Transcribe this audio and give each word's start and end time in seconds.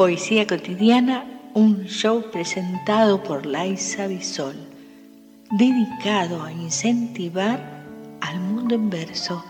Poesía 0.00 0.46
cotidiana, 0.46 1.26
un 1.52 1.84
show 1.84 2.30
presentado 2.32 3.22
por 3.22 3.44
Laisa 3.44 4.06
Bisol, 4.06 4.56
dedicado 5.50 6.42
a 6.42 6.50
incentivar 6.50 7.60
al 8.22 8.40
mundo 8.40 8.76
en 8.76 8.88
verso. 8.88 9.44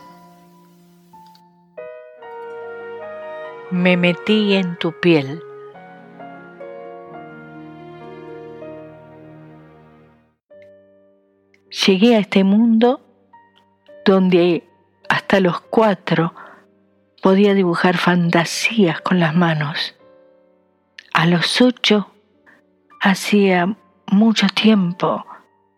Me 3.71 3.97
metí 3.97 4.55
en 4.55 4.77
tu 4.79 4.91
piel. 4.99 5.41
Llegué 11.87 12.17
a 12.17 12.19
este 12.19 12.43
mundo 12.43 13.01
donde 14.05 14.65
hasta 15.09 15.39
los 15.39 15.61
cuatro 15.61 16.35
podía 17.23 17.55
dibujar 17.55 17.97
fantasías 17.97 19.01
con 19.01 19.21
las 19.21 19.33
manos 19.33 19.95
a 21.13 21.27
los 21.27 21.61
ocho 21.61 22.11
hacía 23.01 23.77
mucho 24.07 24.47
tiempo 24.49 25.25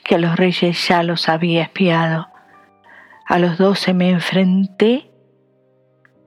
que 0.05 0.17
a 0.17 0.19
los 0.19 0.37
reyes 0.37 0.89
ya 0.89 1.03
los 1.03 1.29
había 1.29 1.63
espiado. 1.63 2.29
A 3.27 3.39
los 3.39 3.59
doce 3.59 3.95
me 3.95 4.11
enfrenté 4.11 5.11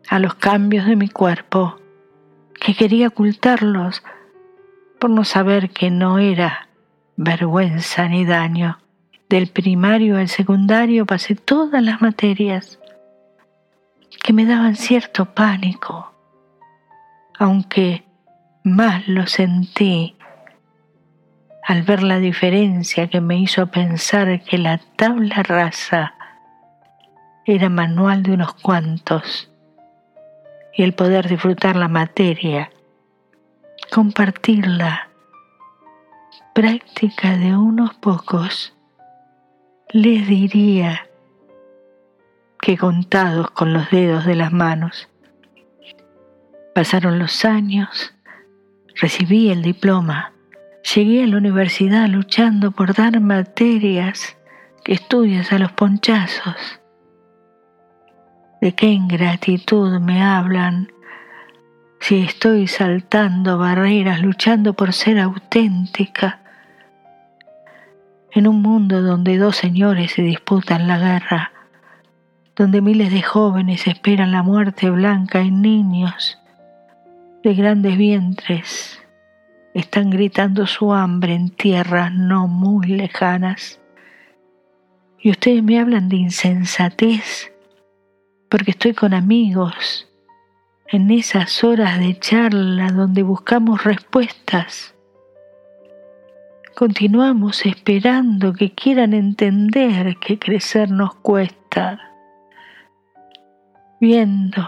a 0.10 0.20
los 0.20 0.36
cambios 0.36 0.86
de 0.86 0.96
mi 0.96 1.10
cuerpo, 1.10 1.77
que 2.60 2.76
quería 2.76 3.10
ocultarlos 3.10 4.04
por 4.99 5.10
no 5.10 5.24
saber 5.24 5.70
que 5.72 5.91
no 5.91 6.20
era 6.20 6.70
vergüenza 7.18 8.08
ni 8.08 8.26
daño. 8.26 8.80
Del 9.30 9.48
primario 9.48 10.18
al 10.18 10.30
secundario 10.30 11.05
pasé 11.05 11.35
todas 11.35 11.82
las 11.84 12.02
materias 12.02 12.80
que 14.24 14.34
me 14.34 14.46
daban 14.46 14.76
cierto 14.76 15.26
pánico, 15.26 16.13
aunque 17.38 18.05
más 18.66 19.08
lo 19.08 19.28
sentí 19.28 20.16
al 21.63 21.84
ver 21.84 22.02
la 22.02 22.18
diferencia 22.18 23.08
que 23.08 23.21
me 23.21 23.38
hizo 23.38 23.68
pensar 23.68 24.41
que 24.41 24.58
la 24.58 24.80
tabla 24.96 25.44
rasa 25.44 26.16
era 27.46 27.70
manual 27.70 28.24
de 28.24 28.32
unos 28.32 28.55
cuantos 28.55 29.52
y 30.74 30.82
el 30.82 30.93
poder 30.93 31.30
disfrutar 31.30 31.76
la 31.76 31.88
materia, 31.88 32.71
compartirla, 33.91 35.10
práctica 36.55 37.38
de 37.38 37.55
unos 37.55 37.93
pocos, 37.93 38.76
les 39.90 40.27
diría 40.27 41.08
que 42.60 42.80
contados 42.80 43.52
con 43.52 43.74
los 43.74 43.91
dedos 43.91 44.26
de 44.26 44.36
las 44.36 44.52
manos. 44.52 45.08
Pasaron 46.74 47.20
los 47.20 47.46
años 47.46 48.15
Recibí 48.96 49.49
el 49.49 49.62
diploma. 49.62 50.32
Llegué 50.96 51.24
a 51.24 51.27
la 51.27 51.38
universidad 51.38 52.07
luchando 52.07 52.71
por 52.71 52.93
dar 52.93 53.20
materias 53.20 54.37
que 54.85 54.93
estudias 54.93 55.52
a 55.52 55.60
los 55.60 55.74
ponchazos. 55.74 56.79
¿De 58.62 58.74
qué 58.74 58.87
ingratitud 58.87 59.99
me 59.99 60.24
hablan 60.24 60.93
si 61.99 62.21
estoy 62.21 62.68
saltando 62.68 63.57
barreras, 63.57 64.22
luchando 64.22 64.74
por 64.74 64.94
ser 64.94 65.19
auténtica? 65.19 66.40
En 68.31 68.47
un 68.47 68.62
mundo 68.62 69.02
donde 69.02 69.38
dos 69.38 69.57
señores 69.57 70.13
se 70.13 70.22
disputan 70.22 70.88
la 70.88 71.00
guerra, 71.00 71.52
donde 72.56 72.81
miles 72.81 73.12
de 73.12 73.22
jóvenes 73.22 73.88
esperan 73.88 74.31
la 74.31 74.41
muerte 74.41 74.90
blanca 74.90 75.41
en 75.41 75.62
niños, 75.62 76.40
de 77.46 77.53
grandes 77.53 77.96
vientres 77.96 79.00
están 79.75 80.09
gritando 80.09 80.66
su 80.66 80.91
hambre 80.91 81.35
en 81.35 81.52
tierras 81.52 82.12
no 82.12 82.47
muy 82.47 82.88
lejanas. 82.88 83.79
Y 85.20 85.30
ustedes 85.30 85.62
me 85.62 85.80
hablan 85.80 86.09
de 86.09 86.16
insensatez 86.16 87.53
porque 88.50 88.72
estoy 88.72 88.96
con 88.96 89.14
amigos 89.14 90.09
en 90.88 91.12
esas 91.12 91.64
horas 91.64 92.00
de 92.00 92.18
charla 92.18 92.92
donde 92.92 93.22
buscamos 93.22 93.84
respuestas. 93.84 94.96
Continuamos 96.75 97.64
esperando 97.68 98.53
que 98.53 98.72
quieran 98.72 99.14
entender 99.14 100.18
que 100.18 100.40
crecer 100.40 100.90
nos 100.90 101.14
cuesta, 101.14 102.12
viendo 104.02 104.68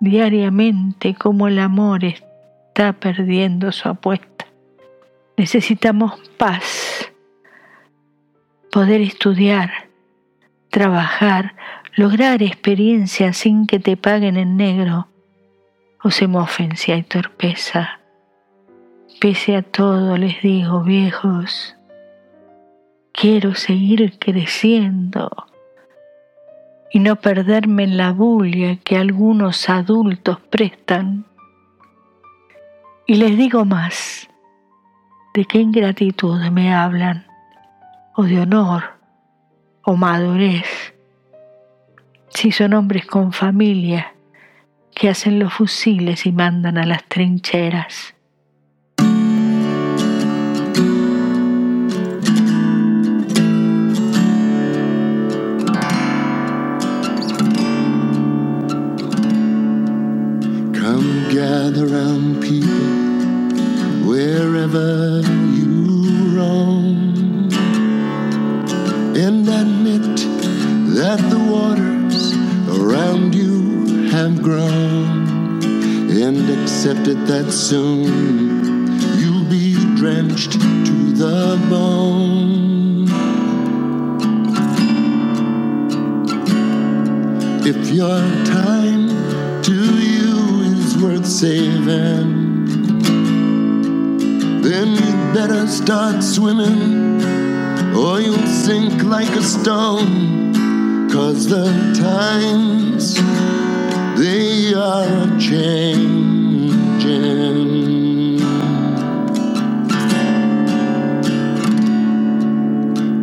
diariamente 0.00 1.14
cómo 1.14 1.48
el 1.48 1.58
amor 1.58 2.04
está 2.04 2.92
perdiendo 2.92 3.72
su 3.72 3.88
apuesta. 3.88 4.46
Necesitamos 5.36 6.20
paz, 6.38 7.12
poder 8.70 9.00
estudiar, 9.00 9.70
trabajar, 10.70 11.54
lograr 11.94 12.42
experiencias 12.42 13.36
sin 13.38 13.66
que 13.66 13.78
te 13.78 13.96
paguen 13.96 14.36
en 14.36 14.56
negro 14.56 15.08
o 16.02 16.10
se 16.10 16.26
mofen 16.26 16.76
si 16.76 16.92
hay 16.92 17.02
torpeza. 17.02 18.00
Pese 19.20 19.56
a 19.56 19.62
todo 19.62 20.16
les 20.18 20.42
digo, 20.42 20.82
viejos, 20.82 21.74
quiero 23.12 23.54
seguir 23.54 24.18
creciendo 24.18 25.30
y 26.92 26.98
no 26.98 27.16
perderme 27.16 27.84
en 27.84 27.96
la 27.96 28.12
bulia 28.12 28.76
que 28.76 28.96
algunos 28.96 29.68
adultos 29.68 30.40
prestan. 30.50 31.26
Y 33.06 33.16
les 33.16 33.36
digo 33.36 33.64
más, 33.64 34.28
¿de 35.34 35.44
qué 35.44 35.58
ingratitud 35.58 36.40
me 36.50 36.74
hablan? 36.74 37.26
¿O 38.16 38.24
de 38.24 38.40
honor? 38.40 38.84
¿O 39.82 39.94
madurez? 39.94 40.94
Si 42.30 42.50
son 42.50 42.74
hombres 42.74 43.06
con 43.06 43.32
familia 43.32 44.12
que 44.92 45.08
hacen 45.08 45.38
los 45.38 45.52
fusiles 45.52 46.26
y 46.26 46.32
mandan 46.32 46.78
a 46.78 46.86
las 46.86 47.04
trincheras. 47.04 48.15
Gather 61.30 61.86
round 61.86 62.42
people 62.42 64.08
wherever 64.08 65.20
you 65.20 66.36
roam 66.36 67.48
and 69.14 69.48
admit 69.48 70.02
that 70.94 71.18
the 71.28 71.38
waters 71.50 72.34
around 72.78 73.34
you 73.34 74.08
have 74.08 74.42
grown 74.42 75.62
and 76.10 76.48
accept 76.60 77.06
it 77.08 77.26
that 77.26 77.52
soon 77.52 78.86
you'll 79.18 79.48
be 79.50 79.74
drenched 79.96 80.52
to 80.52 81.12
the 81.12 81.58
bone. 81.68 83.06
If 87.66 87.90
your 87.90 88.20
time 88.46 89.25
worth 91.02 91.26
saving. 91.26 92.64
Then 94.62 94.88
you'd 94.88 95.34
better 95.34 95.66
start 95.66 96.22
swimming, 96.22 97.22
or 97.94 98.20
you'll 98.20 98.46
sink 98.46 99.02
like 99.02 99.28
a 99.30 99.42
stone. 99.42 100.46
Cause 101.10 101.46
the 101.46 101.66
times, 101.98 103.14
they 104.18 104.74
are 104.74 105.38
changing. 105.38 106.36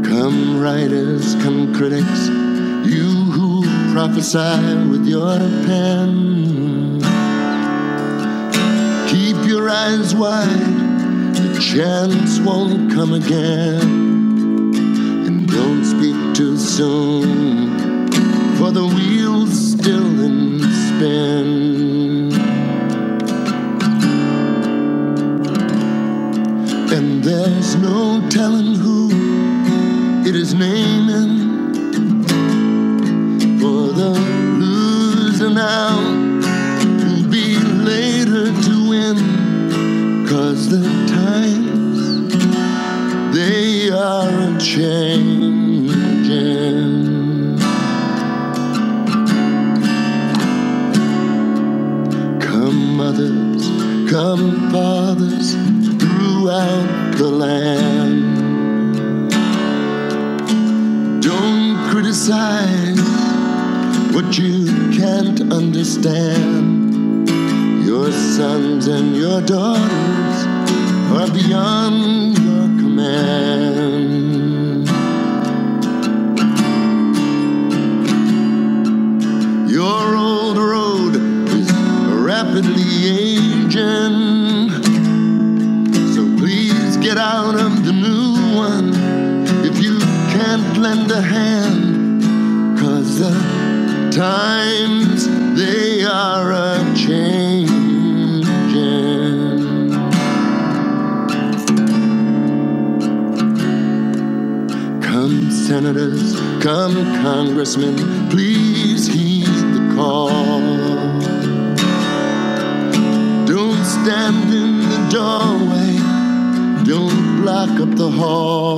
Come 0.04 0.62
writers, 0.62 1.36
come 1.36 1.74
critics, 1.74 2.28
you 2.90 3.10
who 3.32 3.64
prophesy 3.94 4.90
with 4.90 5.06
your 5.06 5.38
pen. 5.66 6.73
Eyes 9.74 10.14
wide, 10.14 11.34
the 11.34 11.60
chance 11.60 12.40
won't 12.40 12.94
come 12.94 13.14
again. 13.14 13.82
And 15.26 15.48
don't 15.48 15.84
speak 15.84 16.36
too 16.36 16.58
soon, 16.58 18.08
for 18.58 18.70
the 18.72 18.86
wheel's 18.86 19.56
still 19.72 20.12
in 20.28 20.60
spin. 20.86 22.32
And 26.96 27.24
there's 27.24 27.76
no 27.76 28.22
telling 28.30 28.76
who 28.76 29.00
it 30.30 30.36
is 30.36 30.54
naming 30.54 31.34
for 33.60 33.82
the 34.00 34.12
loser 34.60 35.50
now 35.50 35.93
the 40.74 40.90
times 41.08 42.02
they 43.36 43.92
are 43.92 44.60
changing. 44.60 45.92
Come, 52.40 52.98
mothers, 52.98 53.64
come, 54.10 54.72
fathers, 54.72 55.54
throughout 56.02 57.14
the 57.18 57.30
land. 57.30 58.24
Don't 61.22 61.78
criticize 61.92 63.00
what 64.12 64.40
you 64.40 64.66
can't 64.92 65.40
understand. 65.54 66.74
Your 67.86 68.12
sons 68.12 68.88
and 68.88 69.16
your 69.16 69.40
daughters 69.42 70.33
are 71.16 71.32
beyond 71.32 72.38
your 72.40 72.68
command. 72.82 74.88
Your 79.70 80.16
old 80.16 80.58
road 80.58 81.16
is 81.50 81.72
rapidly 82.30 83.10
aging. 83.10 84.70
So 86.16 86.22
please 86.38 86.98
get 86.98 87.18
out 87.18 87.56
of 87.60 87.86
the 87.86 87.94
new 87.94 88.56
one 88.56 88.94
if 89.64 89.78
you 89.84 90.00
can't 90.34 90.78
lend 90.78 91.12
a 91.12 91.22
hand. 91.22 92.24
Cause 92.80 93.20
the 93.20 93.32
times 94.12 95.28
they 95.56 96.04
are 96.04 96.52
a 96.52 96.80
changing. 96.96 97.33
Senators, 105.74 106.36
come, 106.62 106.94
congressmen, 107.24 107.96
please 108.30 109.08
heed 109.08 109.48
the 109.48 109.96
call. 109.96 110.62
Don't 113.48 113.84
stand 113.84 114.54
in 114.54 114.72
the 114.92 115.02
doorway, 115.10 115.96
don't 116.86 117.42
block 117.42 117.72
up 117.80 117.90
the 117.96 118.12
hall. 118.12 118.78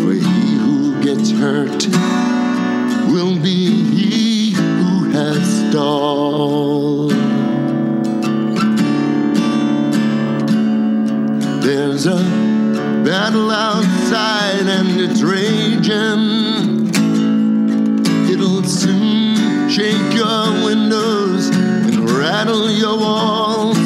For 0.00 0.14
he 0.14 0.56
who 0.64 1.00
gets 1.00 1.30
hurt 1.30 1.86
will 3.12 3.36
be 3.40 3.84
he 3.94 4.50
who 4.50 5.10
has 5.10 5.70
stalled. 5.70 7.12
There's 11.62 12.06
a 12.06 12.16
battle 13.04 13.52
outside 13.52 14.45
and 14.58 15.00
it's 15.00 15.20
raging. 15.20 16.88
It'll 18.30 18.62
soon 18.62 19.68
shake 19.68 20.14
your 20.14 20.64
windows 20.64 21.50
and 21.50 22.08
rattle 22.10 22.70
your 22.70 22.96
walls. 22.98 23.76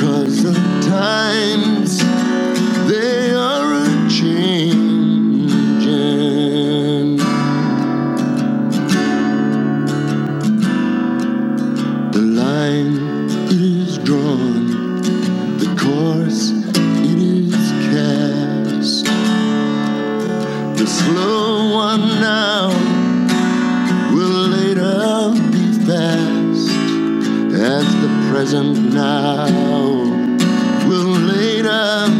Cause 0.00 0.42
the 0.42 0.54
times 0.88 1.98
they 2.88 3.32
are 3.32 3.74
a 3.74 4.08
changing. 4.10 4.80
The 12.12 12.22
line 12.22 13.09
present 28.40 28.94
now. 28.94 29.44
Will 30.88 31.12
later 31.28 32.19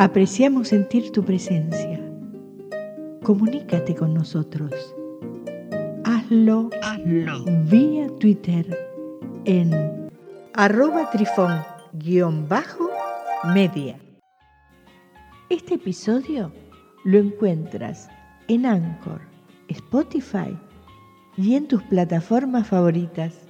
Apreciamos 0.00 0.68
sentir 0.68 1.12
tu 1.12 1.22
presencia. 1.22 2.00
Comunícate 3.22 3.94
con 3.94 4.14
nosotros. 4.14 4.72
Hazlo, 6.04 6.70
vía 7.68 8.06
Twitter 8.18 8.78
en 9.44 10.08
arroba 10.54 11.10
trifón 11.10 11.52
guion 11.92 12.48
bajo 12.48 12.88
media. 13.52 14.00
Este 15.50 15.74
episodio 15.74 16.50
lo 17.04 17.18
encuentras 17.18 18.08
en 18.48 18.64
Anchor, 18.64 19.20
Spotify 19.68 20.56
y 21.36 21.56
en 21.56 21.68
tus 21.68 21.82
plataformas 21.82 22.66
favoritas. 22.68 23.49